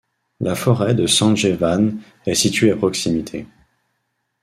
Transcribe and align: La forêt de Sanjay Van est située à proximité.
La 0.39 0.55
forêt 0.55 0.95
de 0.95 1.05
Sanjay 1.05 1.53
Van 1.53 1.91
est 2.25 2.33
située 2.33 2.71
à 2.71 2.75
proximité. 2.75 3.45